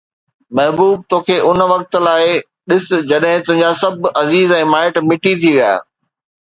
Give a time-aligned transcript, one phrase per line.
[0.57, 2.23] محبوب، تو کي ان وقت لاءِ
[2.69, 5.73] ڏس، جڏهن تنهنجا سڀ عزيز ۽ مائٽ مٽي ٿي ويا.